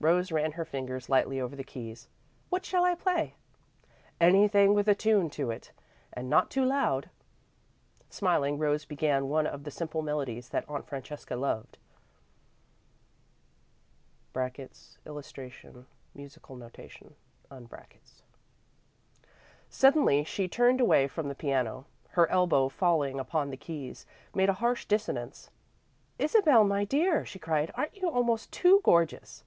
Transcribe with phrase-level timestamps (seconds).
[0.00, 2.08] Rose ran her fingers lightly over the keys.
[2.48, 3.34] "What shall I play?"
[4.18, 5.72] "Anything with a tune to it,
[6.12, 7.10] and not too loud."
[8.08, 11.76] Smiling, Rose began one of the simple melodies that Aunt Francesca loved:
[15.04, 17.14] [Illustration: musical notation]
[19.68, 21.84] Suddenly, she turned away from the piano.
[22.12, 25.50] Her elbow, falling upon the keys, made a harsh dissonance.
[26.18, 27.70] "Isabel, my dear!" she cried.
[27.74, 29.44] "Aren't you almost too gorgeous?"